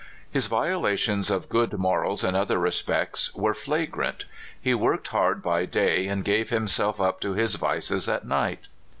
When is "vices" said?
7.53-8.09